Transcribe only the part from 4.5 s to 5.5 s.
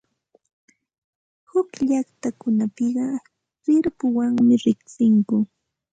riqsinku.